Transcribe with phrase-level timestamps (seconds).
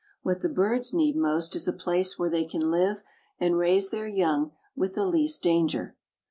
[0.23, 3.03] What the birds need most is a place where they can live
[3.39, 5.95] and raise their young with the least danger.